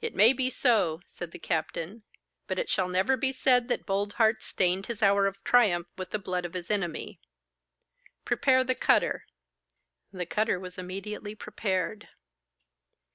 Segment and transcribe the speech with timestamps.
[0.00, 2.04] 'It may be so,' said the captain;
[2.46, 6.18] 'but it shall never be said that Boldheart stained his hour of triumph with the
[6.18, 7.20] blood of his enemy.
[8.24, 9.26] Prepare the cutter.'
[10.10, 12.08] The cutter was immediately prepared.